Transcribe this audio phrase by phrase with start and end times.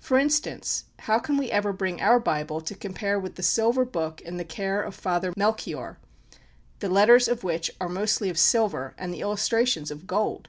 [0.00, 4.20] For instance, how can we ever bring our Bible to compare with the Silver Book
[4.22, 5.98] in the care of Father Melchoir,
[6.80, 10.48] the letters of which are mostly of silver, and the illustrations of gold?